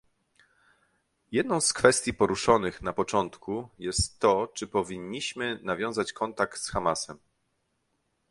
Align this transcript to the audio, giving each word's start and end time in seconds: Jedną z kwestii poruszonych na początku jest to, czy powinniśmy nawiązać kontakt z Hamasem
Jedną 1.31 1.61
z 1.61 1.73
kwestii 1.73 2.13
poruszonych 2.13 2.81
na 2.81 2.93
początku 2.93 3.69
jest 3.79 4.19
to, 4.19 4.47
czy 4.47 4.67
powinniśmy 4.67 5.59
nawiązać 5.63 6.13
kontakt 6.13 6.57
z 6.61 6.69
Hamasem 6.69 7.17